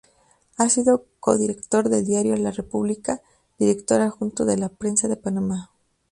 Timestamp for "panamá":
5.15-5.69